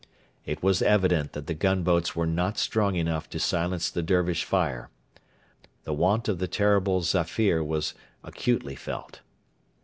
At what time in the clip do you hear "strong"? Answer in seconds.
2.57-2.95